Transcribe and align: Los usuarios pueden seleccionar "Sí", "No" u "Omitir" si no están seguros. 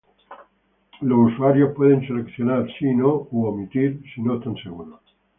Los 1.01 1.31
usuarios 1.33 1.75
pueden 1.75 2.01
seleccionar 2.07 2.65
"Sí", 2.79 2.85
"No" 2.91 3.27
u 3.29 3.45
"Omitir" 3.45 4.01
si 4.15 4.19
no 4.23 4.37
están 4.37 4.55
seguros. 4.55 4.99